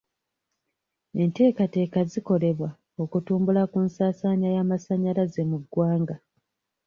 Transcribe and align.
Enteekateeka 1.21 1.99
zikolebwa 2.11 2.69
okutumbula 3.03 3.61
ku 3.71 3.77
nsaasaanya 3.85 4.49
y'amasanyalaze 4.55 5.41
mu 5.49 5.57
ggwanga. 5.63 6.15